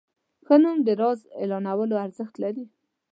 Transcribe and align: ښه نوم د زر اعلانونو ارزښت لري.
ښه 0.45 0.55
نوم 0.63 0.77
د 0.87 0.89
زر 0.99 1.17
اعلانونو 1.39 1.95
ارزښت 2.05 2.35
لري. 2.43 2.65